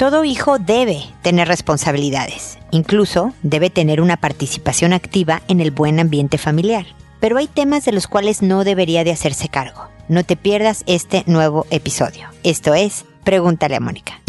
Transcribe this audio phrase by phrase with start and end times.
[0.00, 6.38] Todo hijo debe tener responsabilidades, incluso debe tener una participación activa en el buen ambiente
[6.38, 6.86] familiar.
[7.20, 9.90] Pero hay temas de los cuales no debería de hacerse cargo.
[10.08, 12.28] No te pierdas este nuevo episodio.
[12.44, 14.22] Esto es Pregúntale a Mónica.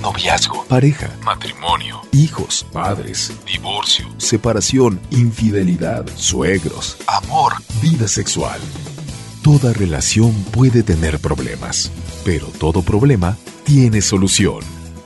[0.00, 7.52] Noviazgo, pareja, matrimonio, hijos, padres, divorcio, separación, infidelidad, suegros, amor,
[7.82, 8.58] vida sexual.
[9.42, 11.92] Toda relación puede tener problemas,
[12.24, 14.77] pero todo problema tiene solución.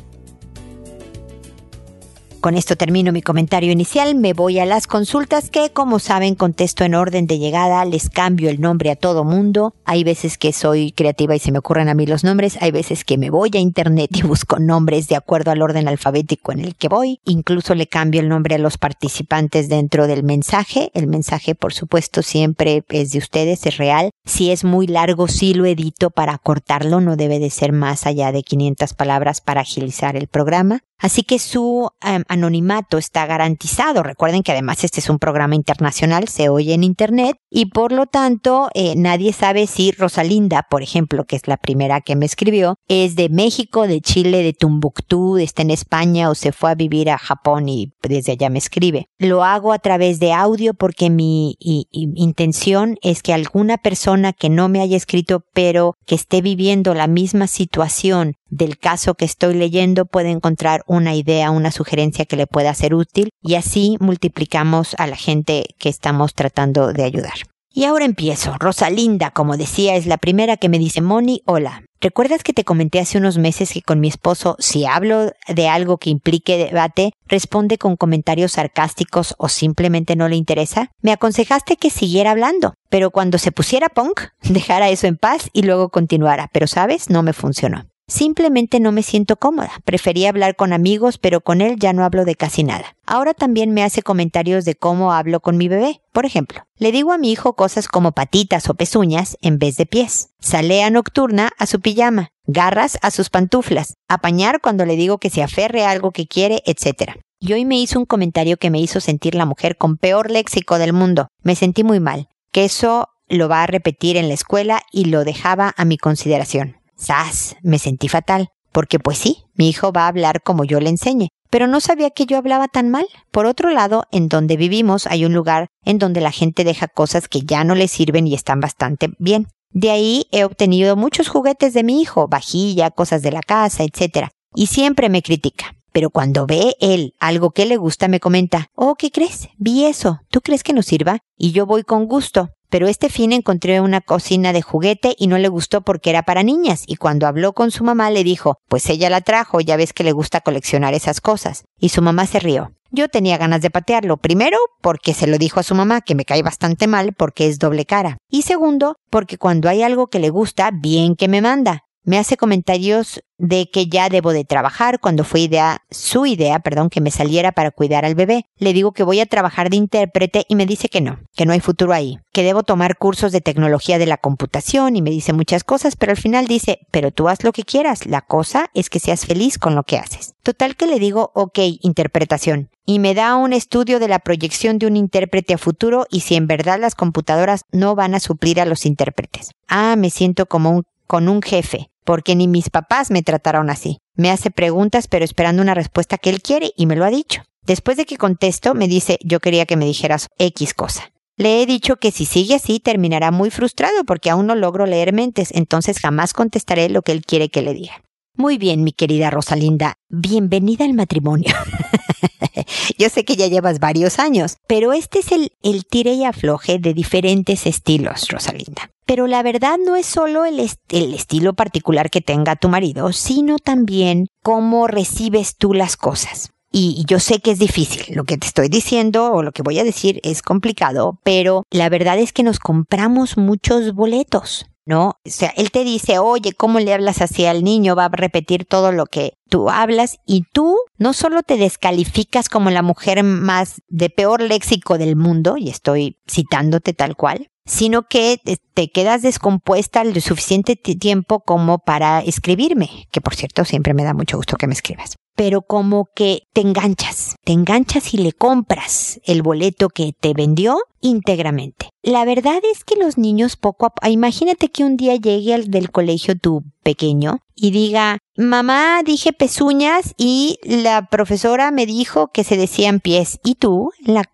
[2.41, 6.83] Con esto termino mi comentario inicial, me voy a las consultas que como saben contesto
[6.83, 10.91] en orden de llegada, les cambio el nombre a todo mundo, hay veces que soy
[10.91, 13.59] creativa y se me ocurren a mí los nombres, hay veces que me voy a
[13.59, 17.85] internet y busco nombres de acuerdo al orden alfabético en el que voy, incluso le
[17.85, 23.11] cambio el nombre a los participantes dentro del mensaje, el mensaje por supuesto siempre es
[23.11, 27.37] de ustedes, es real, si es muy largo sí lo edito para cortarlo, no debe
[27.37, 30.81] de ser más allá de 500 palabras para agilizar el programa.
[31.01, 34.03] Así que su em, anonimato está garantizado.
[34.03, 38.05] Recuerden que además este es un programa internacional, se oye en Internet y por lo
[38.05, 42.75] tanto eh, nadie sabe si Rosalinda, por ejemplo, que es la primera que me escribió,
[42.87, 47.09] es de México, de Chile, de Tumbuctú, está en España o se fue a vivir
[47.09, 49.07] a Japón y desde allá me escribe.
[49.17, 54.69] Lo hago a través de audio porque mi intención es que alguna persona que no
[54.69, 60.05] me haya escrito pero que esté viviendo la misma situación del caso que estoy leyendo
[60.05, 65.07] puede encontrar una idea, una sugerencia que le pueda ser útil y así multiplicamos a
[65.07, 67.33] la gente que estamos tratando de ayudar.
[67.73, 68.53] Y ahora empiezo.
[68.59, 71.83] Rosalinda, como decía, es la primera que me dice, Moni, hola.
[72.01, 75.97] ¿Recuerdas que te comenté hace unos meses que con mi esposo, si hablo de algo
[75.97, 80.89] que implique debate, responde con comentarios sarcásticos o simplemente no le interesa?
[81.01, 85.61] Me aconsejaste que siguiera hablando, pero cuando se pusiera punk, dejara eso en paz y
[85.61, 87.85] luego continuara, pero sabes, no me funcionó.
[88.11, 89.71] Simplemente no me siento cómoda.
[89.85, 92.97] Prefería hablar con amigos, pero con él ya no hablo de casi nada.
[93.05, 96.01] Ahora también me hace comentarios de cómo hablo con mi bebé.
[96.11, 99.85] Por ejemplo, le digo a mi hijo cosas como patitas o pezuñas en vez de
[99.85, 100.31] pies.
[100.41, 102.31] Salea nocturna a su pijama.
[102.45, 103.93] Garras a sus pantuflas.
[104.09, 107.13] Apañar cuando le digo que se aferre a algo que quiere, etc.
[107.39, 110.79] Y hoy me hizo un comentario que me hizo sentir la mujer con peor léxico
[110.79, 111.29] del mundo.
[111.43, 112.27] Me sentí muy mal.
[112.51, 116.80] Que eso lo va a repetir en la escuela y lo dejaba a mi consideración.
[117.01, 117.55] ¡Sas!
[117.63, 121.29] Me sentí fatal, porque pues sí, mi hijo va a hablar como yo le enseñe,
[121.49, 123.07] pero no sabía que yo hablaba tan mal.
[123.31, 127.27] Por otro lado, en donde vivimos hay un lugar en donde la gente deja cosas
[127.27, 129.47] que ya no le sirven y están bastante bien.
[129.71, 134.27] De ahí he obtenido muchos juguetes de mi hijo, vajilla, cosas de la casa, etc.
[134.53, 135.73] Y siempre me critica.
[135.91, 139.49] Pero cuando ve él algo que le gusta me comenta, oh, ¿qué crees?
[139.57, 140.19] Vi eso.
[140.29, 141.17] ¿Tú crees que nos sirva?
[141.35, 145.37] Y yo voy con gusto pero este fin encontré una cocina de juguete y no
[145.37, 148.89] le gustó porque era para niñas, y cuando habló con su mamá le dijo, pues
[148.89, 151.65] ella la trajo, ya ves que le gusta coleccionar esas cosas.
[151.77, 152.71] Y su mamá se rió.
[152.89, 156.25] Yo tenía ganas de patearlo, primero porque se lo dijo a su mamá, que me
[156.25, 160.29] cae bastante mal porque es doble cara, y segundo porque cuando hay algo que le
[160.29, 161.83] gusta, bien que me manda.
[162.03, 166.89] Me hace comentarios de que ya debo de trabajar cuando fue idea, su idea, perdón,
[166.89, 168.45] que me saliera para cuidar al bebé.
[168.57, 171.53] Le digo que voy a trabajar de intérprete y me dice que no, que no
[171.53, 175.31] hay futuro ahí, que debo tomar cursos de tecnología de la computación y me dice
[175.31, 178.89] muchas cosas, pero al final dice, pero tú haz lo que quieras, la cosa es
[178.89, 180.33] que seas feliz con lo que haces.
[180.41, 182.69] Total que le digo, ok, interpretación.
[182.83, 186.33] Y me da un estudio de la proyección de un intérprete a futuro y si
[186.33, 189.51] en verdad las computadoras no van a suplir a los intérpretes.
[189.67, 193.97] Ah, me siento como un con un jefe, porque ni mis papás me trataron así.
[194.15, 197.43] Me hace preguntas pero esperando una respuesta que él quiere y me lo ha dicho.
[197.65, 201.11] Después de que contesto, me dice yo quería que me dijeras X cosa.
[201.37, 205.13] Le he dicho que si sigue así terminará muy frustrado porque aún no logro leer
[205.13, 208.03] mentes, entonces jamás contestaré lo que él quiere que le diga.
[208.35, 211.53] Muy bien, mi querida Rosalinda, bienvenida al matrimonio.
[212.97, 216.79] Yo sé que ya llevas varios años, pero este es el, el tire y afloje
[216.79, 218.89] de diferentes estilos, Rosalinda.
[219.05, 223.57] Pero la verdad no es solo el, el estilo particular que tenga tu marido, sino
[223.57, 226.51] también cómo recibes tú las cosas.
[226.73, 229.77] Y yo sé que es difícil, lo que te estoy diciendo o lo que voy
[229.79, 234.70] a decir es complicado, pero la verdad es que nos compramos muchos boletos.
[234.85, 235.17] ¿No?
[235.25, 237.95] O sea, él te dice, oye, ¿cómo le hablas así al niño?
[237.95, 242.69] Va a repetir todo lo que tú hablas y tú no solo te descalificas como
[242.69, 248.39] la mujer más de peor léxico del mundo, y estoy citándote tal cual, sino que
[248.73, 254.13] te quedas descompuesta el suficiente tiempo como para escribirme, que por cierto siempre me da
[254.13, 259.19] mucho gusto que me escribas pero como que te enganchas, te enganchas y le compras
[259.23, 261.89] el boleto que te vendió íntegramente.
[262.03, 265.89] La verdad es que los niños poco a imagínate que un día llegue al del
[265.89, 272.57] colegio tu pequeño y diga, mamá, dije pezuñas y la profesora me dijo que se
[272.57, 273.39] decían pies.
[273.43, 273.91] Y tú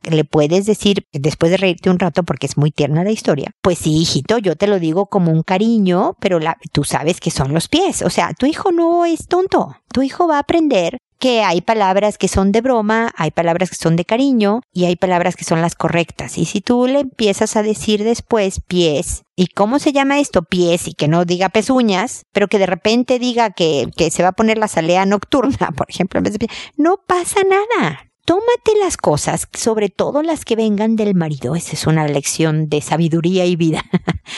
[0.10, 3.80] le puedes decir, después de reírte un rato porque es muy tierna la historia, pues
[3.80, 6.39] sí, hijito, yo te lo digo como un cariño, pero
[6.72, 8.01] tú sabes que son los pies.
[8.01, 9.75] O sea, tu hijo no es tonto.
[9.92, 13.75] Tu hijo va a aprender que hay palabras que son de broma, hay palabras que
[13.75, 16.38] son de cariño y hay palabras que son las correctas.
[16.38, 20.43] Y si tú le empiezas a decir después pies, ¿y cómo se llama esto?
[20.43, 24.29] Pies y que no diga pezuñas, pero que de repente diga que, que se va
[24.29, 28.03] a poner la salea nocturna, por ejemplo, en vez de no pasa nada.
[28.25, 32.81] Tómate las cosas, sobre todo las que vengan del marido, esa es una lección de
[32.81, 33.86] sabiduría y vida,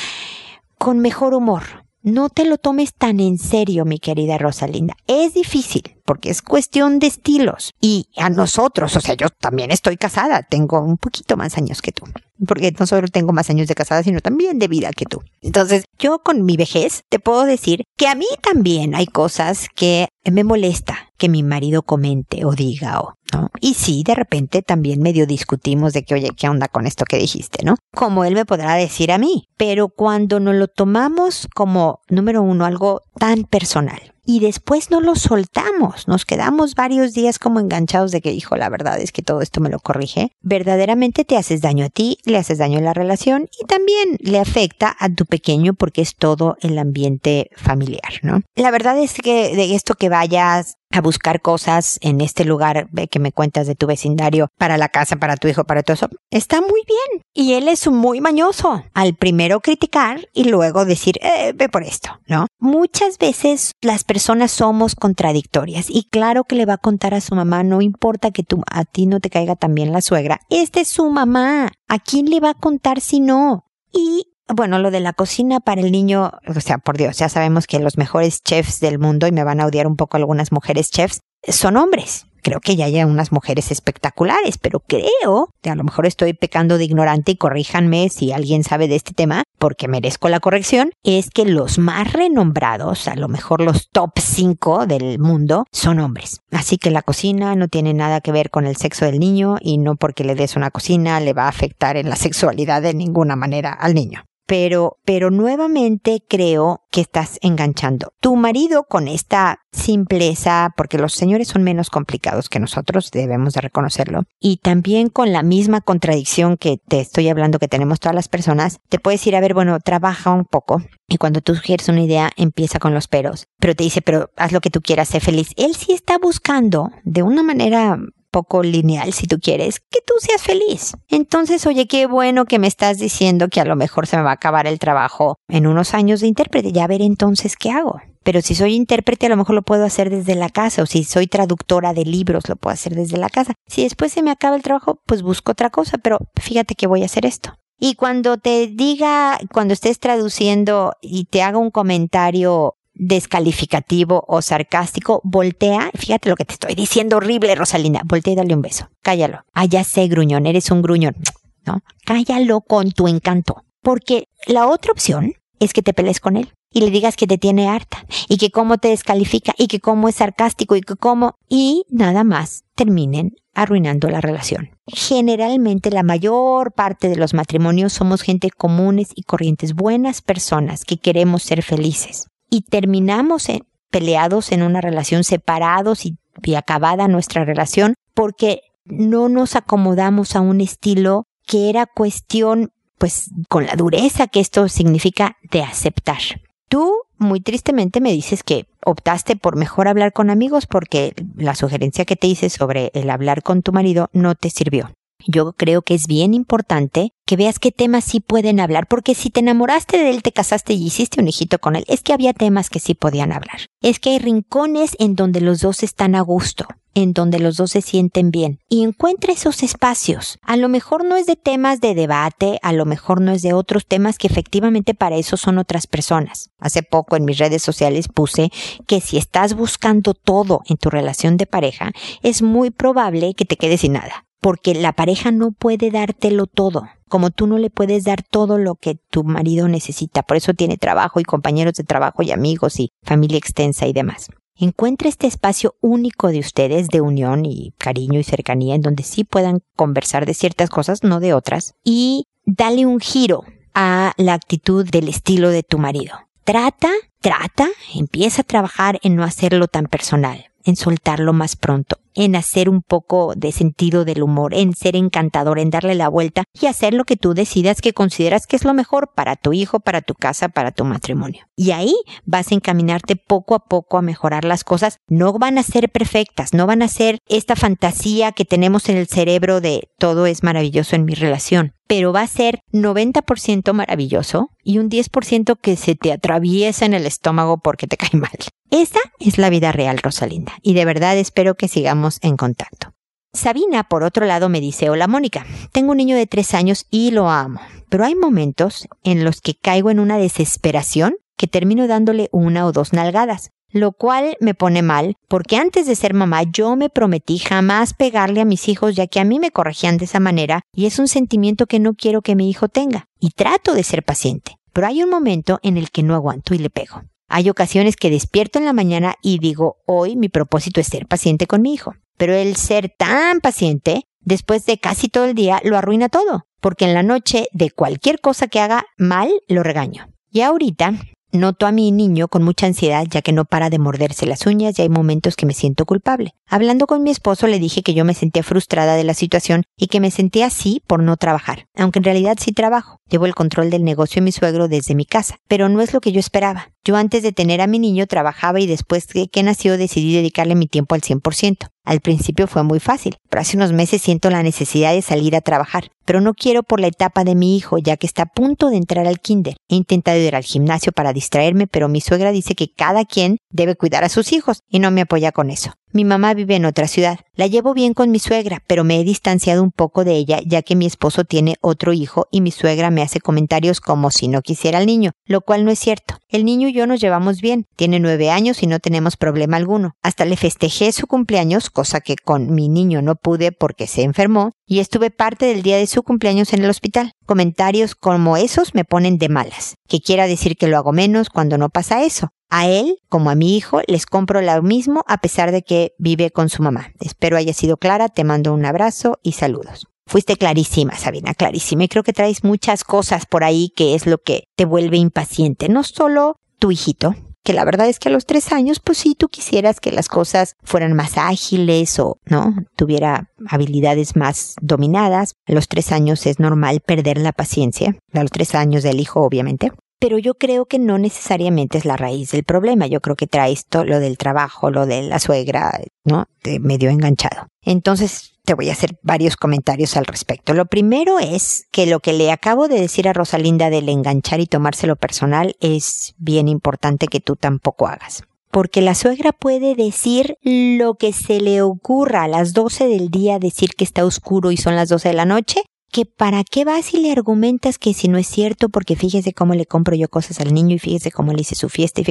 [0.77, 1.63] con mejor humor
[2.01, 4.95] no te lo tomes tan en serio, mi querida Rosalinda.
[5.07, 7.75] Es difícil porque es cuestión de estilos.
[7.79, 11.91] Y a nosotros, o sea, yo también estoy casada, tengo un poquito más años que
[11.91, 12.03] tú.
[12.47, 15.21] Porque no solo tengo más años de casada, sino también de vida que tú.
[15.39, 20.07] Entonces, yo con mi vejez te puedo decir que a mí también hay cosas que
[20.23, 23.49] me molesta que mi marido comente o diga o, ¿no?
[23.59, 27.17] Y sí, de repente también medio discutimos de que, oye, ¿qué onda con esto que
[27.17, 27.75] dijiste, no?
[27.93, 29.49] Como él me podrá decir a mí.
[29.57, 35.15] Pero cuando nos lo tomamos como, número uno, algo tan personal, y después no lo
[35.15, 39.41] soltamos, nos quedamos varios días como enganchados de que, hijo, la verdad es que todo
[39.41, 42.93] esto me lo corrige, verdaderamente te haces daño a ti, le haces daño a la
[42.93, 48.43] relación y también le afecta a tu pequeño porque es todo el ambiente familiar, ¿no?
[48.53, 53.19] La verdad es que de esto que vayas a buscar cosas en este lugar que
[53.19, 56.61] me cuentas de tu vecindario para la casa, para tu hijo, para todo eso, está
[56.61, 57.23] muy bien.
[57.33, 62.19] Y él es muy mañoso al primero criticar y luego decir, eh, ve por esto,
[62.27, 62.47] ¿no?
[62.59, 67.35] Muchas veces las personas somos contradictorias y claro que le va a contar a su
[67.35, 70.87] mamá, no importa que tú, a ti no te caiga también la suegra, esta es
[70.87, 71.71] su mamá.
[71.87, 73.65] ¿A quién le va a contar si no?
[73.91, 77.67] Y bueno, lo de la cocina para el niño, o sea, por Dios, ya sabemos
[77.67, 80.89] que los mejores chefs del mundo, y me van a odiar un poco algunas mujeres
[80.89, 82.25] chefs, son hombres.
[82.41, 86.85] Creo que ya hay unas mujeres espectaculares, pero creo, a lo mejor estoy pecando de
[86.85, 91.45] ignorante y corríjanme si alguien sabe de este tema, porque merezco la corrección, es que
[91.45, 96.39] los más renombrados, a lo mejor los top 5 del mundo, son hombres.
[96.51, 99.77] Así que la cocina no tiene nada que ver con el sexo del niño y
[99.77, 103.35] no porque le des una cocina le va a afectar en la sexualidad de ninguna
[103.35, 108.13] manera al niño pero, pero nuevamente creo que estás enganchando.
[108.19, 113.61] Tu marido con esta simpleza, porque los señores son menos complicados que nosotros, debemos de
[113.61, 118.27] reconocerlo, y también con la misma contradicción que te estoy hablando que tenemos todas las
[118.27, 122.01] personas, te puedes ir a ver, bueno, trabaja un poco, y cuando tú sugieres una
[122.01, 125.19] idea, empieza con los peros, pero te dice, pero haz lo que tú quieras, sé
[125.19, 125.51] feliz.
[125.57, 127.99] Él sí está buscando de una manera
[128.31, 130.93] poco lineal, si tú quieres, que tú seas feliz.
[131.07, 134.31] Entonces, oye, qué bueno que me estás diciendo que a lo mejor se me va
[134.31, 136.71] a acabar el trabajo en unos años de intérprete.
[136.71, 137.99] Ya ver entonces qué hago.
[138.23, 141.03] Pero si soy intérprete, a lo mejor lo puedo hacer desde la casa, o si
[141.03, 143.53] soy traductora de libros, lo puedo hacer desde la casa.
[143.67, 147.01] Si después se me acaba el trabajo, pues busco otra cosa, pero fíjate que voy
[147.01, 147.53] a hacer esto.
[147.79, 155.21] Y cuando te diga, cuando estés traduciendo y te haga un comentario descalificativo o sarcástico,
[155.23, 159.43] voltea, fíjate lo que te estoy diciendo horrible, Rosalinda, voltea y dale un beso, cállalo.
[159.53, 161.15] Ah, ya sé, gruñón, eres un gruñón,
[161.65, 161.81] ¿no?
[162.05, 166.81] Cállalo con tu encanto, porque la otra opción es que te pelees con él y
[166.81, 170.15] le digas que te tiene harta y que cómo te descalifica y que cómo es
[170.15, 174.69] sarcástico y que cómo y nada más terminen arruinando la relación.
[174.87, 180.97] Generalmente la mayor parte de los matrimonios somos gente comunes y corrientes, buenas personas que
[180.97, 183.47] queremos ser felices y terminamos
[183.89, 190.41] peleados en una relación, separados y, y acabada nuestra relación porque no nos acomodamos a
[190.41, 196.19] un estilo que era cuestión, pues, con la dureza que esto significa de aceptar.
[196.67, 202.05] Tú, muy tristemente, me dices que optaste por mejor hablar con amigos porque la sugerencia
[202.05, 204.91] que te hice sobre el hablar con tu marido no te sirvió.
[205.25, 209.29] Yo creo que es bien importante que veas qué temas sí pueden hablar, porque si
[209.29, 212.33] te enamoraste de él, te casaste y hiciste un hijito con él, es que había
[212.33, 213.67] temas que sí podían hablar.
[213.81, 217.71] Es que hay rincones en donde los dos están a gusto en donde los dos
[217.71, 220.37] se sienten bien y encuentra esos espacios.
[220.41, 223.53] A lo mejor no es de temas de debate, a lo mejor no es de
[223.53, 226.49] otros temas que efectivamente para eso son otras personas.
[226.59, 228.51] Hace poco en mis redes sociales puse
[228.87, 233.55] que si estás buscando todo en tu relación de pareja, es muy probable que te
[233.55, 238.05] quedes sin nada, porque la pareja no puede dártelo todo como tú no le puedes
[238.05, 240.23] dar todo lo que tu marido necesita.
[240.23, 244.29] Por eso tiene trabajo y compañeros de trabajo y amigos y familia extensa y demás.
[244.55, 249.23] Encuentra este espacio único de ustedes de unión y cariño y cercanía en donde sí
[249.23, 253.43] puedan conversar de ciertas cosas, no de otras, y dale un giro
[253.73, 256.13] a la actitud del estilo de tu marido.
[256.43, 256.89] Trata,
[257.21, 262.69] trata, empieza a trabajar en no hacerlo tan personal en soltarlo más pronto, en hacer
[262.69, 266.93] un poco de sentido del humor, en ser encantador, en darle la vuelta y hacer
[266.93, 270.15] lo que tú decidas que consideras que es lo mejor para tu hijo, para tu
[270.15, 271.45] casa, para tu matrimonio.
[271.55, 274.97] Y ahí vas a encaminarte poco a poco a mejorar las cosas.
[275.07, 279.07] No van a ser perfectas, no van a ser esta fantasía que tenemos en el
[279.07, 284.77] cerebro de todo es maravilloso en mi relación pero va a ser 90% maravilloso y
[284.77, 288.29] un 10% que se te atraviesa en el estómago porque te cae mal.
[288.69, 292.93] Esa es la vida real, Rosalinda, y de verdad espero que sigamos en contacto.
[293.33, 297.09] Sabina, por otro lado, me dice, hola Mónica, tengo un niño de tres años y
[297.09, 302.29] lo amo, pero hay momentos en los que caigo en una desesperación que termino dándole
[302.31, 306.75] una o dos nalgadas lo cual me pone mal, porque antes de ser mamá yo
[306.75, 310.19] me prometí jamás pegarle a mis hijos ya que a mí me corregían de esa
[310.19, 313.05] manera y es un sentimiento que no quiero que mi hijo tenga.
[313.19, 316.59] Y trato de ser paciente, pero hay un momento en el que no aguanto y
[316.59, 317.03] le pego.
[317.27, 321.45] Hay ocasiones que despierto en la mañana y digo, hoy mi propósito es ser paciente
[321.45, 321.93] con mi hijo.
[322.17, 326.85] Pero el ser tan paciente, después de casi todo el día, lo arruina todo, porque
[326.85, 330.09] en la noche de cualquier cosa que haga mal, lo regaño.
[330.31, 330.93] Y ahorita
[331.31, 334.79] Noto a mi niño con mucha ansiedad ya que no para de morderse las uñas
[334.79, 336.33] y hay momentos que me siento culpable.
[336.47, 339.87] Hablando con mi esposo le dije que yo me sentía frustrada de la situación y
[339.87, 342.97] que me sentía así por no trabajar, aunque en realidad sí trabajo.
[343.11, 346.01] Llevo el control del negocio de mi suegro desde mi casa, pero no es lo
[346.01, 346.71] que yo esperaba.
[346.89, 350.55] Yo antes de tener a mi niño trabajaba y después de que nació decidí dedicarle
[350.55, 351.67] mi tiempo al 100%.
[351.85, 355.41] Al principio fue muy fácil, pero hace unos meses siento la necesidad de salir a
[355.41, 358.71] trabajar, pero no quiero por la etapa de mi hijo, ya que está a punto
[358.71, 359.55] de entrar al kinder.
[359.67, 363.75] He intentado ir al gimnasio para distraerme, pero mi suegra dice que cada quien debe
[363.75, 365.73] cuidar a sus hijos y no me apoya con eso.
[365.91, 367.19] Mi mamá vive en otra ciudad.
[367.33, 370.61] La llevo bien con mi suegra, pero me he distanciado un poco de ella ya
[370.61, 374.43] que mi esposo tiene otro hijo y mi suegra me hace comentarios como si no
[374.43, 376.19] quisiera al niño, lo cual no es cierto.
[376.27, 377.65] El niño y yo nos llevamos bien.
[377.75, 379.93] Tiene nueve años y no tenemos problema alguno.
[380.03, 384.51] Hasta le festejé su cumpleaños, cosa que con mi niño no pude porque se enfermó,
[384.67, 387.13] y estuve parte del día de su cumpleaños en el hospital.
[387.25, 391.57] Comentarios como esos me ponen de malas, que quiera decir que lo hago menos cuando
[391.57, 392.29] no pasa eso.
[392.49, 396.31] A él, como a mi hijo, les compro lo mismo a pesar de que vive
[396.31, 396.91] con su mamá.
[396.99, 399.87] Espero haya sido clara, te mando un abrazo y saludos.
[400.07, 401.83] Fuiste clarísima, Sabina, clarísima.
[401.83, 405.69] Y creo que traes muchas cosas por ahí que es lo que te vuelve impaciente.
[405.69, 409.13] No solo tu hijito, que la verdad es que a los tres años, pues sí,
[409.13, 412.55] tú quisieras que las cosas fueran más ágiles o, ¿no?
[412.75, 415.33] Tuviera habilidades más dominadas.
[415.47, 417.95] A los tres años es normal perder la paciencia.
[418.13, 421.97] A los tres años del hijo, obviamente pero yo creo que no necesariamente es la
[421.97, 422.87] raíz del problema.
[422.87, 426.25] Yo creo que trae esto, lo del trabajo, lo de la suegra, ¿no?
[426.41, 427.47] Te medio enganchado.
[427.61, 430.53] Entonces, te voy a hacer varios comentarios al respecto.
[430.53, 434.47] Lo primero es que lo que le acabo de decir a Rosalinda del enganchar y
[434.47, 438.23] tomárselo personal es bien importante que tú tampoco hagas.
[438.51, 443.37] Porque la suegra puede decir lo que se le ocurra a las 12 del día,
[443.37, 446.93] decir que está oscuro y son las 12 de la noche, que para qué vas
[446.93, 450.39] y le argumentas que si no es cierto, porque fíjese cómo le compro yo cosas
[450.39, 452.01] al niño y fíjese cómo le hice su fiesta.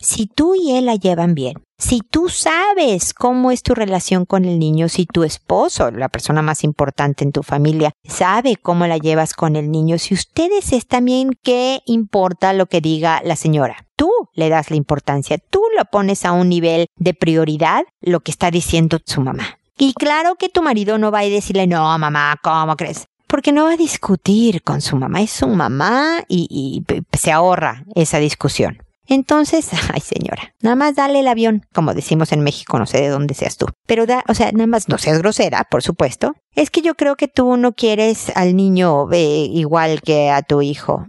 [0.00, 4.44] Si tú y él la llevan bien, si tú sabes cómo es tu relación con
[4.44, 8.98] el niño, si tu esposo, la persona más importante en tu familia, sabe cómo la
[8.98, 13.86] llevas con el niño, si ustedes están bien, ¿qué importa lo que diga la señora?
[13.94, 18.32] Tú le das la importancia, tú lo pones a un nivel de prioridad lo que
[18.32, 19.58] está diciendo su mamá.
[19.80, 23.06] Y claro que tu marido no va a decirle, no, mamá, ¿cómo crees?
[23.28, 26.82] Porque no va a discutir con su mamá, es su mamá y,
[27.16, 28.78] se ahorra esa discusión.
[29.06, 33.08] Entonces, ay señora, nada más dale el avión, como decimos en México, no sé de
[33.08, 33.66] dónde seas tú.
[33.86, 36.34] Pero da, o sea, nada más no seas grosera, por supuesto.
[36.54, 40.60] Es que yo creo que tú no quieres al niño eh, igual que a tu
[40.62, 41.06] hijo.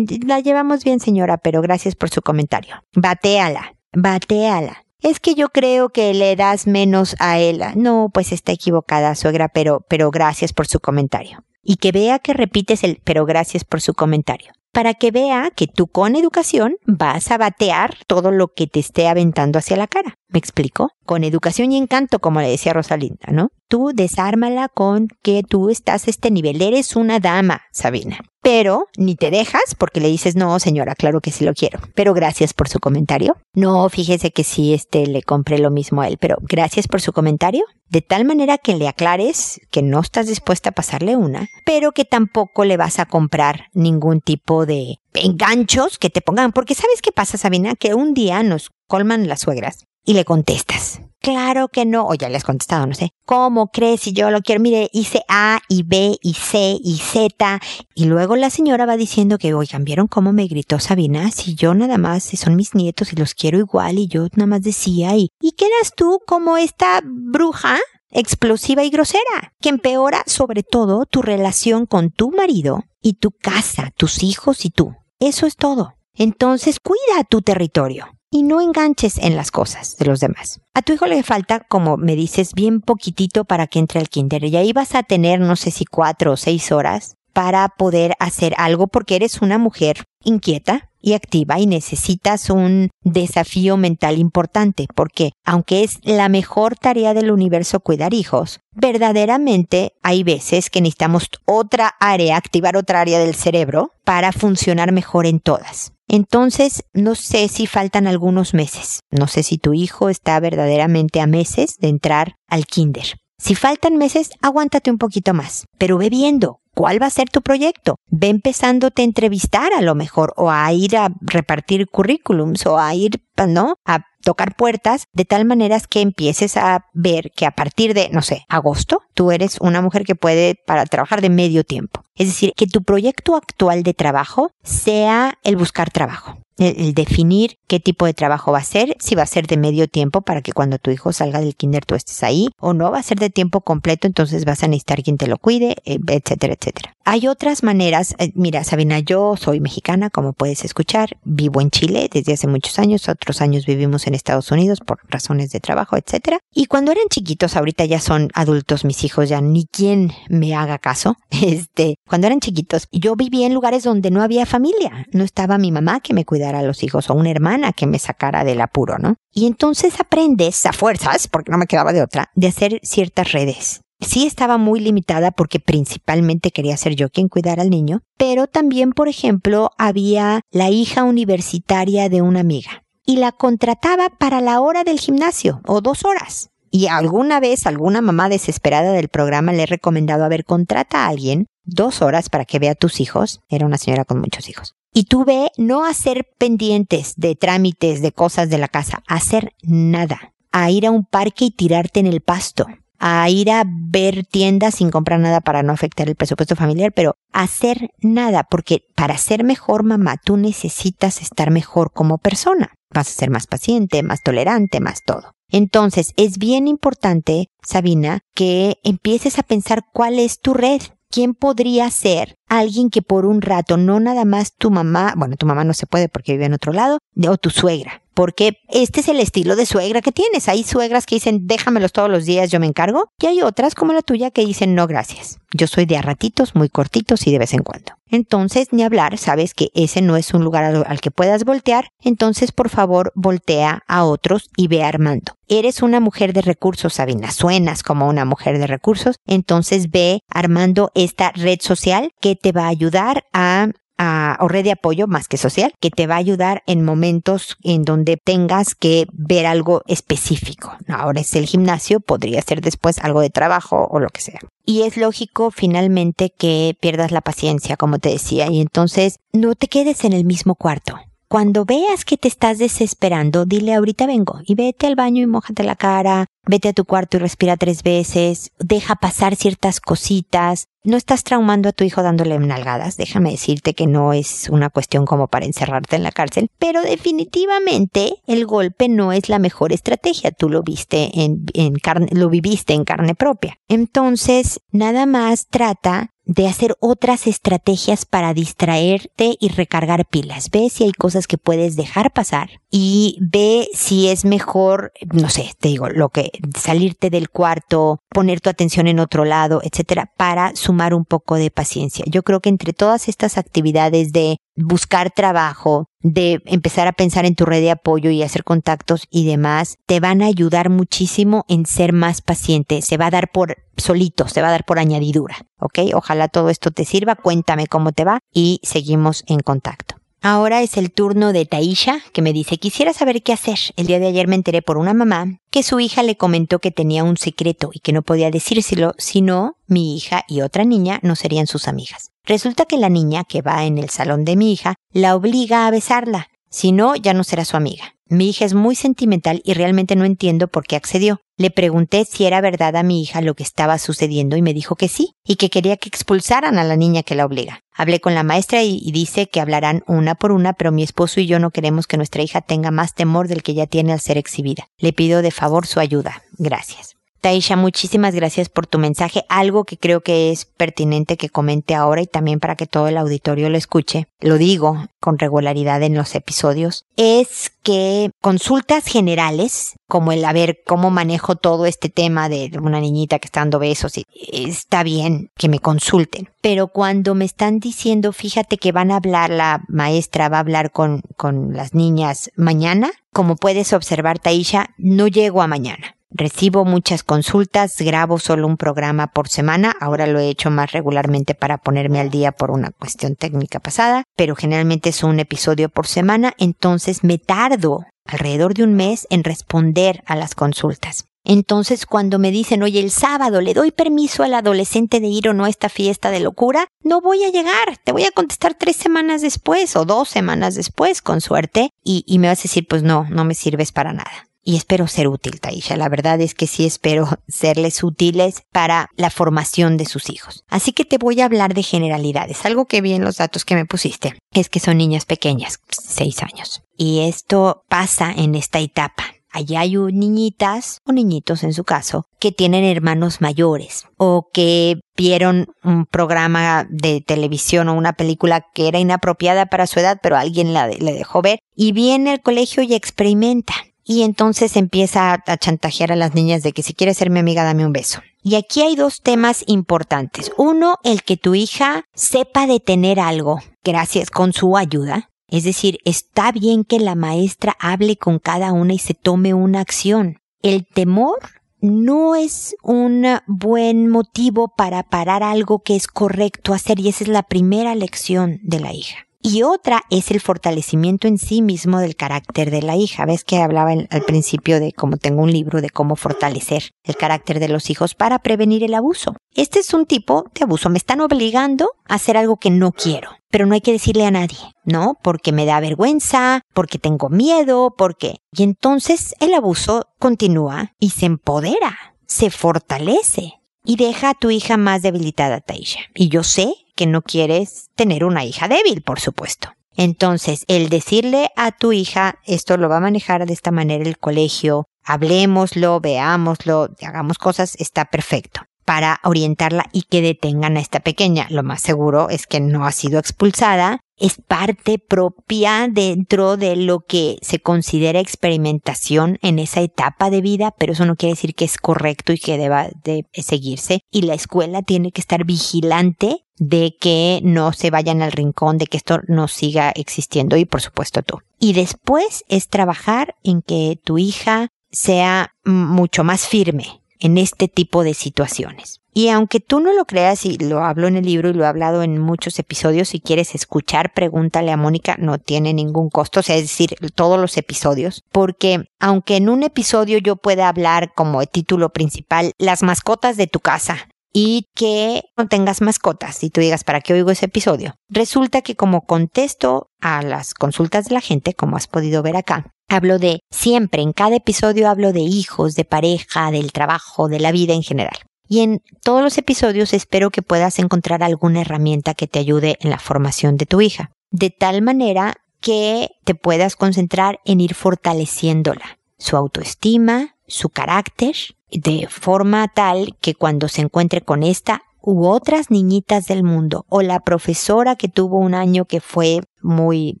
[0.26, 2.76] La llevamos bien, señora, pero gracias por su comentario.
[2.94, 4.84] Batéala, batéala.
[5.00, 7.62] Es que yo creo que le das menos a él.
[7.76, 11.44] No, pues está equivocada, suegra, pero, pero gracias por su comentario.
[11.62, 15.66] Y que vea que repites el pero gracias por su comentario para que vea que
[15.66, 20.17] tú con educación vas a batear todo lo que te esté aventando hacia la cara.
[20.30, 20.90] ¿Me explico?
[21.06, 23.48] Con educación y encanto, como le decía Rosalinda, ¿no?
[23.66, 26.60] Tú desármala con que tú estás a este nivel.
[26.60, 28.20] Eres una dama, Sabina.
[28.42, 31.80] Pero ni te dejas porque le dices, no, señora, claro que sí lo quiero.
[31.94, 33.38] Pero gracias por su comentario.
[33.54, 37.12] No, fíjese que sí, este, le compré lo mismo a él, pero gracias por su
[37.12, 37.64] comentario.
[37.88, 42.04] De tal manera que le aclares que no estás dispuesta a pasarle una, pero que
[42.04, 46.52] tampoco le vas a comprar ningún tipo de enganchos que te pongan.
[46.52, 47.74] Porque ¿sabes qué pasa, Sabina?
[47.76, 51.02] Que un día nos colman las suegras y le contestas.
[51.20, 53.10] Claro que no, o ya le has contestado, no sé.
[53.26, 54.62] ¿Cómo crees si yo lo quiero?
[54.62, 57.60] Mire, hice A y B y C y Z.
[57.94, 61.30] Y luego la señora va diciendo que, oigan, ¿vieron cómo me gritó Sabina?
[61.30, 64.46] Si yo nada más, si son mis nietos y los quiero igual y yo nada
[64.46, 67.76] más decía y, ¿y quedas tú como esta bruja
[68.10, 73.92] explosiva y grosera, que empeora sobre todo tu relación con tu marido y tu casa,
[73.94, 74.94] tus hijos y tú.
[75.20, 75.96] Eso es todo.
[76.14, 80.60] Entonces cuida tu territorio y no enganches en las cosas de los demás.
[80.74, 84.44] A tu hijo le falta, como me dices, bien poquitito para que entre al kinder
[84.44, 88.54] y ahí vas a tener no sé si cuatro o seis horas para poder hacer
[88.58, 95.32] algo porque eres una mujer inquieta y activa y necesitas un desafío mental importante porque
[95.44, 101.94] aunque es la mejor tarea del universo cuidar hijos, verdaderamente hay veces que necesitamos otra
[102.00, 105.92] área, activar otra área del cerebro para funcionar mejor en todas.
[106.08, 109.00] Entonces, no sé si faltan algunos meses.
[109.10, 113.18] No sé si tu hijo está verdaderamente a meses de entrar al kinder.
[113.40, 117.42] Si faltan meses, aguántate un poquito más, pero ve viendo cuál va a ser tu
[117.42, 117.96] proyecto.
[118.08, 122.94] Ve empezándote a entrevistar a lo mejor o a ir a repartir currículums o a
[122.94, 123.74] ir, ¿no?
[123.84, 128.22] A tocar puertas de tal manera que empieces a ver que a partir de, no
[128.22, 132.02] sé, agosto, tú eres una mujer que puede para trabajar de medio tiempo.
[132.14, 137.80] Es decir, que tu proyecto actual de trabajo sea el buscar trabajo el, definir qué
[137.80, 140.52] tipo de trabajo va a ser, si va a ser de medio tiempo para que
[140.52, 143.30] cuando tu hijo salga del kinder tú estés ahí, o no va a ser de
[143.30, 146.94] tiempo completo, entonces vas a necesitar quien te lo cuide, eh, etcétera, etcétera.
[147.10, 152.10] Hay otras maneras, eh, mira Sabina, yo soy mexicana, como puedes escuchar, vivo en Chile
[152.12, 156.40] desde hace muchos años, otros años vivimos en Estados Unidos por razones de trabajo, etcétera.
[156.52, 160.76] Y cuando eran chiquitos, ahorita ya son adultos mis hijos, ya ni quien me haga
[160.76, 165.56] caso, este, cuando eran chiquitos, yo vivía en lugares donde no había familia, no estaba
[165.56, 168.60] mi mamá que me cuidara a los hijos o una hermana que me sacara del
[168.60, 169.14] apuro, ¿no?
[169.32, 173.80] Y entonces aprendes a fuerzas, porque no me quedaba de otra, de hacer ciertas redes.
[174.00, 178.92] Sí estaba muy limitada porque principalmente quería ser yo quien cuidara al niño, pero también,
[178.92, 184.84] por ejemplo, había la hija universitaria de una amiga y la contrataba para la hora
[184.84, 186.50] del gimnasio o dos horas.
[186.70, 191.08] Y alguna vez alguna mamá desesperada del programa le he recomendado, a ver, contrata a
[191.08, 193.40] alguien dos horas para que vea a tus hijos.
[193.48, 194.74] Era una señora con muchos hijos.
[194.92, 200.34] Y tú ve no hacer pendientes de trámites, de cosas de la casa, hacer nada.
[200.52, 202.66] A ir a un parque y tirarte en el pasto.
[202.98, 207.14] A ir a ver tiendas sin comprar nada para no afectar el presupuesto familiar, pero
[207.32, 212.74] hacer nada, porque para ser mejor mamá tú necesitas estar mejor como persona.
[212.92, 215.32] Vas a ser más paciente, más tolerante, más todo.
[215.50, 220.80] Entonces, es bien importante, Sabina, que empieces a pensar cuál es tu red.
[221.10, 225.46] ¿Quién podría ser alguien que por un rato, no nada más tu mamá, bueno, tu
[225.46, 229.06] mamá no se puede porque vive en otro lado, o tu suegra, porque este es
[229.06, 230.48] el estilo de suegra que tienes.
[230.48, 233.92] Hay suegras que dicen, déjamelos todos los días, yo me encargo, y hay otras como
[233.92, 235.38] la tuya que dicen, no, gracias.
[235.52, 237.92] Yo soy de a ratitos, muy cortitos y de vez en cuando.
[238.08, 242.50] Entonces, ni hablar, sabes que ese no es un lugar al, que puedas voltear, entonces
[242.50, 245.34] por favor voltea a otros y ve armando.
[245.46, 250.90] Eres una mujer de recursos, Sabina, suenas como una mujer de recursos, entonces ve armando
[250.96, 255.36] esta red social que te va a ayudar a o red de apoyo más que
[255.36, 260.76] social, que te va a ayudar en momentos en donde tengas que ver algo específico.
[260.88, 264.40] Ahora es el gimnasio, podría ser después algo de trabajo o lo que sea.
[264.64, 269.68] Y es lógico finalmente que pierdas la paciencia, como te decía, y entonces no te
[269.68, 270.98] quedes en el mismo cuarto.
[271.28, 275.62] Cuando veas que te estás desesperando, dile ahorita vengo y vete al baño y mojate
[275.62, 280.68] la cara, vete a tu cuarto y respira tres veces, deja pasar ciertas cositas.
[280.84, 285.04] No estás traumando a tu hijo dándole nalgadas, déjame decirte que no es una cuestión
[285.04, 290.30] como para encerrarte en la cárcel, pero definitivamente el golpe no es la mejor estrategia,
[290.30, 293.58] tú lo viste en, en carne, lo viviste en carne propia.
[293.68, 300.50] Entonces, nada más trata de hacer otras estrategias para distraerte y recargar pilas.
[300.52, 305.50] Ve si hay cosas que puedes dejar pasar y ve si es mejor, no sé,
[305.58, 310.54] te digo, lo que salirte del cuarto, poner tu atención en otro lado, etcétera, para
[310.54, 312.04] sumar un poco de paciencia.
[312.06, 317.34] Yo creo que entre todas estas actividades de buscar trabajo, de empezar a pensar en
[317.34, 321.66] tu red de apoyo y hacer contactos y demás, te van a ayudar muchísimo en
[321.66, 322.82] ser más paciente.
[322.82, 325.36] Se va a dar por solito, se va a dar por añadidura.
[325.58, 325.80] ¿Ok?
[325.94, 327.16] Ojalá todo esto te sirva.
[327.16, 329.97] Cuéntame cómo te va y seguimos en contacto.
[330.20, 333.58] Ahora es el turno de Taisha, que me dice, quisiera saber qué hacer.
[333.76, 336.72] El día de ayer me enteré por una mamá que su hija le comentó que
[336.72, 340.98] tenía un secreto y que no podía decírselo, si no, mi hija y otra niña
[341.02, 342.10] no serían sus amigas.
[342.24, 345.70] Resulta que la niña que va en el salón de mi hija la obliga a
[345.70, 347.94] besarla, si no, ya no será su amiga.
[348.10, 351.20] Mi hija es muy sentimental y realmente no entiendo por qué accedió.
[351.36, 354.76] Le pregunté si era verdad a mi hija lo que estaba sucediendo y me dijo
[354.76, 357.60] que sí, y que quería que expulsaran a la niña que la obliga.
[357.72, 361.26] Hablé con la maestra y, dice que hablarán una por una, pero mi esposo y
[361.26, 364.16] yo no queremos que nuestra hija tenga más temor del que ya tiene al ser
[364.16, 364.68] exhibida.
[364.78, 366.22] Le pido de favor su ayuda.
[366.38, 366.97] Gracias.
[367.20, 369.24] Taisha, muchísimas gracias por tu mensaje.
[369.28, 372.96] Algo que creo que es pertinente que comente ahora y también para que todo el
[372.96, 380.12] auditorio lo escuche, lo digo con regularidad en los episodios, es que consultas generales, como
[380.12, 383.98] el a ver cómo manejo todo este tema de una niñita que está dando besos,
[383.98, 384.04] y
[384.48, 386.30] está bien que me consulten.
[386.40, 390.72] Pero cuando me están diciendo, fíjate que van a hablar, la maestra va a hablar
[390.72, 397.04] con, con las niñas mañana, como puedes observar, Taisha, no llego a mañana Recibo muchas
[397.04, 402.00] consultas, grabo solo un programa por semana, ahora lo he hecho más regularmente para ponerme
[402.00, 407.04] al día por una cuestión técnica pasada, pero generalmente es un episodio por semana, entonces
[407.04, 411.04] me tardo alrededor de un mes en responder a las consultas.
[411.22, 415.34] Entonces, cuando me dicen, oye, el sábado le doy permiso al adolescente de ir o
[415.34, 417.76] no a esta fiesta de locura, no voy a llegar.
[417.84, 422.18] Te voy a contestar tres semanas después o dos semanas después, con suerte, y, y
[422.18, 425.40] me vas a decir, pues no, no me sirves para nada y espero ser útil,
[425.40, 425.76] Taisha.
[425.76, 430.44] La verdad es que sí espero serles útiles para la formación de sus hijos.
[430.48, 432.44] Así que te voy a hablar de generalidades.
[432.44, 436.22] Algo que vi en los datos que me pusiste es que son niñas pequeñas, seis
[436.22, 436.62] años.
[436.76, 439.04] Y esto pasa en esta etapa.
[439.30, 445.46] Allá hay niñitas o niñitos en su caso que tienen hermanos mayores o que vieron
[445.62, 450.54] un programa de televisión o una película que era inapropiada para su edad pero alguien
[450.54, 453.54] la, le dejó ver y viene al colegio y experimenta
[453.88, 457.42] y entonces empieza a, chantajear a las niñas de que si quieres ser mi amiga
[457.42, 458.02] dame un beso.
[458.22, 460.30] Y aquí hay dos temas importantes.
[460.36, 465.08] Uno, el que tu hija sepa detener algo gracias con su ayuda.
[465.26, 469.60] Es decir, está bien que la maestra hable con cada una y se tome una
[469.60, 470.18] acción.
[470.42, 471.18] El temor
[471.60, 477.08] no es un buen motivo para parar algo que es correcto hacer y esa es
[477.08, 479.07] la primera lección de la hija.
[479.20, 483.04] Y otra es el fortalecimiento en sí mismo del carácter de la hija.
[483.04, 487.40] Ves que hablaba al principio de cómo tengo un libro de cómo fortalecer el carácter
[487.40, 489.16] de los hijos para prevenir el abuso.
[489.34, 490.70] Este es un tipo de abuso.
[490.70, 493.10] Me están obligando a hacer algo que no quiero.
[493.30, 494.96] Pero no hay que decirle a nadie, ¿no?
[495.02, 498.18] Porque me da vergüenza, porque tengo miedo, porque...
[498.32, 504.56] Y entonces el abuso continúa y se empodera, se fortalece y deja a tu hija
[504.56, 505.80] más debilitada, Taisha.
[505.94, 509.48] Y yo sé que no quieres tener una hija débil, por supuesto.
[509.76, 513.98] Entonces, el decirle a tu hija, esto lo va a manejar de esta manera el
[513.98, 521.26] colegio, hablemoslo, veámoslo, hagamos cosas, está perfecto para orientarla y que detengan a esta pequeña.
[521.30, 526.80] Lo más seguro es que no ha sido expulsada, es parte propia dentro de lo
[526.80, 531.44] que se considera experimentación en esa etapa de vida, pero eso no quiere decir que
[531.44, 533.80] es correcto y que deba de seguirse.
[533.90, 538.66] Y la escuela tiene que estar vigilante de que no se vayan al rincón, de
[538.66, 541.18] que esto no siga existiendo y por supuesto tú.
[541.40, 547.84] Y después es trabajar en que tu hija sea mucho más firme en este tipo
[547.84, 548.80] de situaciones.
[548.98, 551.46] Y aunque tú no lo creas, y lo hablo en el libro y lo he
[551.46, 556.22] hablado en muchos episodios, si quieres escuchar, pregúntale a Mónica, no tiene ningún costo, o
[556.24, 561.24] sea, es decir, todos los episodios, porque aunque en un episodio yo pueda hablar como
[561.26, 566.64] título principal las mascotas de tu casa, y que no tengas mascotas y tú digas,
[566.64, 567.76] ¿para qué oigo ese episodio?
[567.88, 572.50] Resulta que como contesto a las consultas de la gente, como has podido ver acá,
[572.68, 577.30] hablo de siempre, en cada episodio hablo de hijos, de pareja, del trabajo, de la
[577.30, 577.96] vida en general.
[578.28, 582.70] Y en todos los episodios espero que puedas encontrar alguna herramienta que te ayude en
[582.70, 588.78] la formación de tu hija, de tal manera que te puedas concentrar en ir fortaleciéndola,
[588.98, 591.14] su autoestima, su carácter,
[591.50, 596.82] de forma tal que cuando se encuentre con esta u otras niñitas del mundo o
[596.82, 600.00] la profesora que tuvo un año que fue muy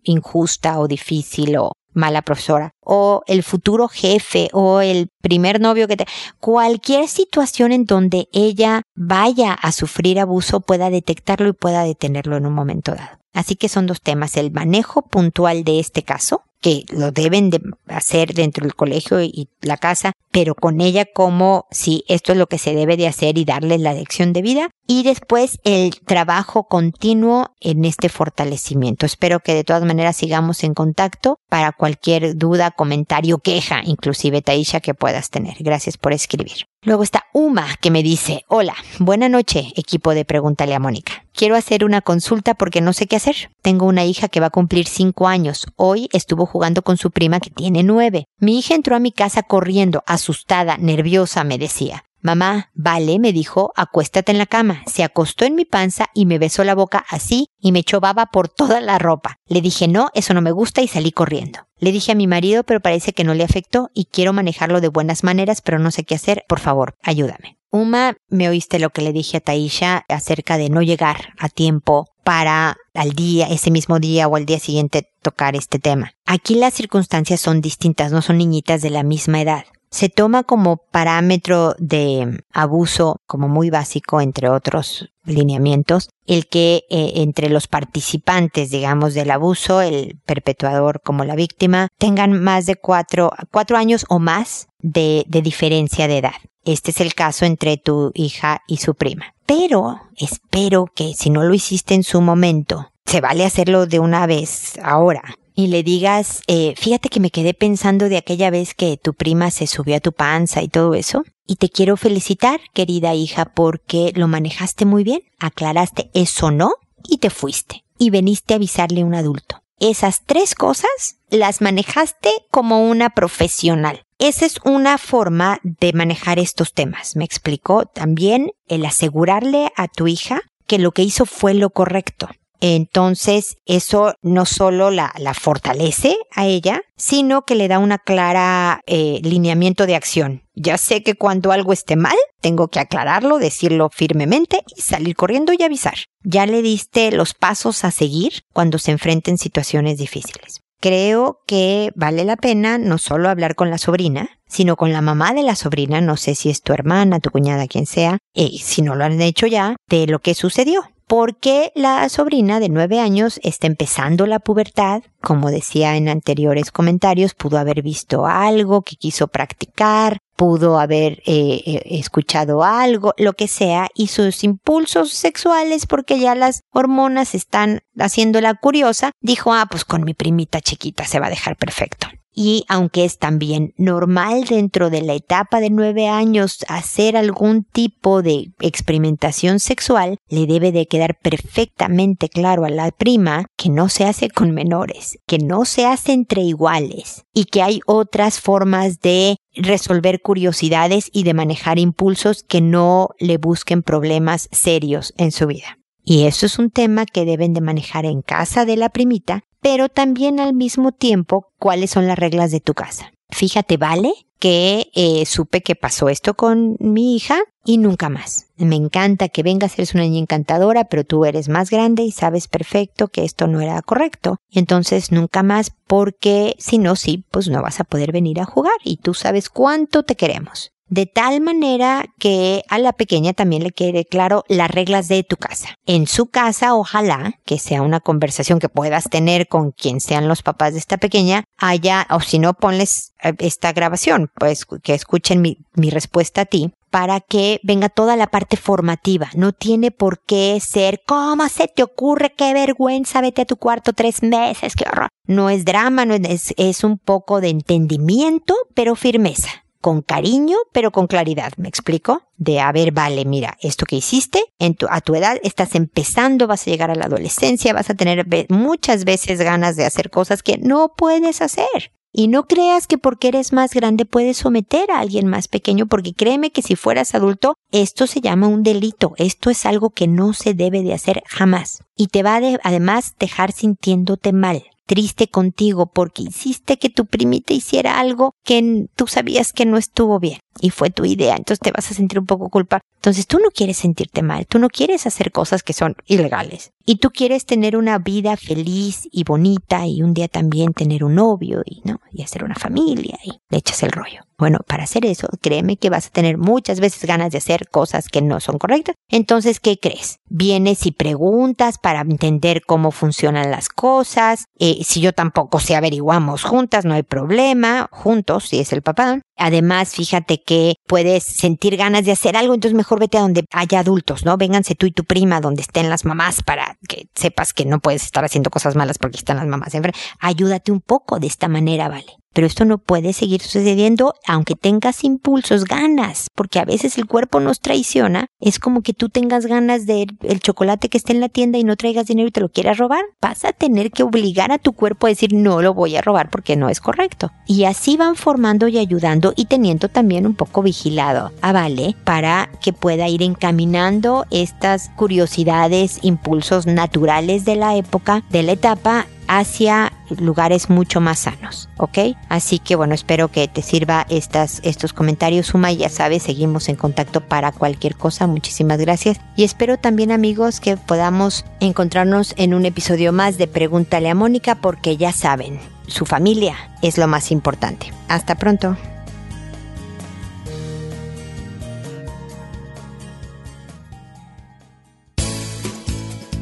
[0.02, 5.96] injusta o difícil o mala profesora o el futuro jefe o el primer novio que
[5.96, 6.06] te
[6.40, 12.46] cualquier situación en donde ella vaya a sufrir abuso pueda detectarlo y pueda detenerlo en
[12.46, 13.18] un momento dado.
[13.34, 17.60] Así que son dos temas, el manejo puntual de este caso que lo deben de
[17.88, 22.46] hacer dentro del colegio y la casa, pero con ella como si esto es lo
[22.46, 26.64] que se debe de hacer y darle la lección de vida y después el trabajo
[26.64, 29.06] continuo en este fortalecimiento.
[29.06, 34.80] Espero que de todas maneras sigamos en contacto para cualquier duda, comentario, queja, inclusive Taisha
[34.80, 35.56] que puedas tener.
[35.60, 36.66] Gracias por escribir.
[36.82, 41.24] Luego está Uma que me dice, hola, buena noche, equipo de Pregúntale a Mónica.
[41.32, 43.50] Quiero hacer una consulta porque no sé qué hacer.
[43.62, 45.66] Tengo una hija que va a cumplir cinco años.
[45.74, 48.26] Hoy estuvo jugando con su prima que tiene nueve.
[48.38, 52.04] Mi hija entró a mi casa corriendo, asustada, nerviosa, me decía.
[52.20, 54.82] Mamá, vale, me dijo, acuéstate en la cama.
[54.86, 58.26] Se acostó en mi panza y me besó la boca así y me echó baba
[58.26, 59.38] por toda la ropa.
[59.46, 61.60] Le dije no, eso no me gusta y salí corriendo.
[61.78, 64.88] Le dije a mi marido, pero parece que no le afectó y quiero manejarlo de
[64.88, 66.44] buenas maneras, pero no sé qué hacer.
[66.48, 67.56] Por favor, ayúdame.
[67.70, 72.06] Uma, me oíste lo que le dije a Taisha acerca de no llegar a tiempo
[72.24, 76.12] para al día, ese mismo día o al día siguiente tocar este tema.
[76.24, 80.76] Aquí las circunstancias son distintas, no son niñitas de la misma edad se toma como
[80.76, 88.70] parámetro de abuso como muy básico, entre otros lineamientos, el que eh, entre los participantes,
[88.70, 94.18] digamos, del abuso, el perpetuador como la víctima, tengan más de cuatro, cuatro años o
[94.18, 96.34] más de, de diferencia de edad.
[96.64, 99.34] Este es el caso entre tu hija y su prima.
[99.46, 104.26] Pero espero que si no lo hiciste en su momento, se vale hacerlo de una
[104.26, 105.22] vez ahora
[105.58, 109.50] y le digas, eh, fíjate que me quedé pensando de aquella vez que tu prima
[109.50, 114.12] se subió a tu panza y todo eso, y te quiero felicitar, querida hija, porque
[114.14, 116.74] lo manejaste muy bien, aclaraste eso no,
[117.08, 119.60] y te fuiste, y veniste a avisarle a un adulto.
[119.80, 124.04] Esas tres cosas las manejaste como una profesional.
[124.20, 127.16] Esa es una forma de manejar estos temas.
[127.16, 132.28] Me explicó también el asegurarle a tu hija que lo que hizo fue lo correcto.
[132.60, 138.80] Entonces, eso no solo la, la fortalece a ella, sino que le da una clara
[138.86, 140.42] eh, lineamiento de acción.
[140.54, 145.52] Ya sé que cuando algo esté mal, tengo que aclararlo, decirlo firmemente y salir corriendo
[145.52, 145.94] y avisar.
[146.24, 150.60] Ya le diste los pasos a seguir cuando se enfrenten situaciones difíciles.
[150.80, 155.32] Creo que vale la pena no solo hablar con la sobrina, sino con la mamá
[155.32, 158.82] de la sobrina, no sé si es tu hermana, tu cuñada, quien sea, y si
[158.82, 163.40] no lo han hecho ya, de lo que sucedió porque la sobrina de nueve años
[163.42, 165.02] está empezando la pubertad.
[165.20, 171.62] Como decía en anteriores comentarios, pudo haber visto algo que quiso practicar, pudo haber eh,
[171.66, 177.80] eh, escuchado algo, lo que sea, y sus impulsos sexuales, porque ya las hormonas están
[177.98, 182.06] haciéndola curiosa, dijo, ah, pues con mi primita chiquita se va a dejar perfecto
[182.40, 188.22] y aunque es también normal dentro de la etapa de nueve años hacer algún tipo
[188.22, 194.04] de experimentación sexual, le debe de quedar perfectamente claro a la prima que no se
[194.04, 199.38] hace con menores, que no se hace entre iguales y que hay otras formas de
[199.56, 205.77] resolver curiosidades y de manejar impulsos que no le busquen problemas serios en su vida.
[206.10, 209.90] Y eso es un tema que deben de manejar en casa de la primita, pero
[209.90, 213.12] también al mismo tiempo cuáles son las reglas de tu casa.
[213.28, 218.46] Fíjate, vale, que eh, supe que pasó esto con mi hija y nunca más.
[218.56, 222.48] Me encanta que vengas, eres una niña encantadora, pero tú eres más grande y sabes
[222.48, 224.38] perfecto que esto no era correcto.
[224.50, 228.78] Entonces nunca más, porque si no, sí, pues no vas a poder venir a jugar
[228.82, 233.72] y tú sabes cuánto te queremos de tal manera que a la pequeña también le
[233.72, 235.74] quede claro las reglas de tu casa.
[235.86, 240.42] En su casa, ojalá que sea una conversación que puedas tener con quien sean los
[240.42, 245.42] papás de esta pequeña, haya, o si no, ponles eh, esta grabación, pues que escuchen
[245.42, 245.58] mi,
[245.90, 249.28] respuesta a ti para que venga toda la parte formativa.
[249.34, 252.32] No tiene por qué ser, ¿cómo se te ocurre?
[252.34, 255.08] Qué vergüenza, vete a tu cuarto tres meses, qué horror.
[255.26, 261.06] No es drama, no es un poco de entendimiento, pero firmeza con cariño, pero con
[261.06, 262.22] claridad, ¿me explico?
[262.36, 266.46] De, a ver, vale, mira, esto que hiciste, en tu, a tu edad estás empezando,
[266.46, 270.42] vas a llegar a la adolescencia, vas a tener muchas veces ganas de hacer cosas
[270.42, 271.92] que no puedes hacer.
[272.10, 276.14] Y no creas que porque eres más grande puedes someter a alguien más pequeño, porque
[276.14, 280.32] créeme que si fueras adulto, esto se llama un delito, esto es algo que no
[280.32, 281.82] se debe de hacer jamás.
[281.96, 287.52] Y te va a además dejar sintiéndote mal triste contigo porque hiciste que tu primita
[287.52, 290.40] hiciera algo que tú sabías que no estuvo bien.
[290.60, 292.80] Y fue tu idea, entonces te vas a sentir un poco culpa.
[292.96, 296.96] Entonces tú no quieres sentirte mal, tú no quieres hacer cosas que son ilegales y
[296.96, 301.62] tú quieres tener una vida feliz y bonita y un día también tener un novio
[301.64, 304.22] y no, y hacer una familia y le echas el rollo.
[304.38, 308.08] Bueno, para hacer eso, créeme que vas a tener muchas veces ganas de hacer cosas
[308.08, 308.94] que no son correctas.
[309.10, 310.18] Entonces, ¿qué crees?
[310.28, 314.44] Vienes y preguntas para entender cómo funcionan las cosas.
[314.58, 319.20] Eh, si yo tampoco sé, averiguamos juntas, no hay problema, juntos, si es el papá.
[319.38, 323.80] Además, fíjate que puedes sentir ganas de hacer algo, entonces mejor vete a donde haya
[323.80, 324.36] adultos, ¿no?
[324.36, 328.04] Vénganse tú y tu prima, donde estén las mamás, para que sepas que no puedes
[328.04, 329.72] estar haciendo cosas malas porque están las mamás.
[330.20, 332.16] Ayúdate un poco de esta manera, ¿vale?
[332.34, 337.40] Pero esto no puede seguir sucediendo aunque tengas impulsos, ganas, porque a veces el cuerpo
[337.40, 338.26] nos traiciona.
[338.40, 341.64] Es como que tú tengas ganas de el chocolate que esté en la tienda y
[341.64, 343.04] no traigas dinero y te lo quieras robar.
[343.20, 346.30] Vas a tener que obligar a tu cuerpo a decir no lo voy a robar
[346.30, 347.32] porque no es correcto.
[347.46, 352.50] Y así van formando y ayudando y teniendo también un poco vigilado a Vale para
[352.62, 359.92] que pueda ir encaminando estas curiosidades, impulsos naturales de la época, de la etapa hacia
[360.08, 361.98] lugares mucho más sanos, ¿ok?
[362.28, 366.76] Así que bueno, espero que te sirva estas, estos comentarios, Suma, ya sabes, seguimos en
[366.76, 369.20] contacto para cualquier cosa, muchísimas gracias.
[369.36, 374.56] Y espero también amigos que podamos encontrarnos en un episodio más de Pregúntale a Mónica,
[374.56, 377.92] porque ya saben, su familia es lo más importante.
[378.08, 378.76] Hasta pronto.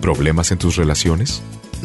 [0.01, 1.43] ¿Problemas en tus relaciones?